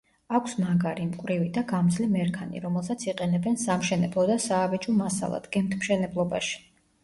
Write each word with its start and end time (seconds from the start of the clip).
აქვს 0.37 0.53
მაგარი, 0.61 1.03
მკვრივი 1.09 1.49
და 1.57 1.63
გამძლე 1.71 2.07
მერქანი, 2.15 2.63
რომელსაც 2.65 3.07
იყენებენ 3.11 3.61
სამშენებლო 3.67 4.27
და 4.33 4.41
საავეჯო 4.49 4.99
მასალად, 4.99 5.49
გემთმშენებლობაში. 5.59 6.61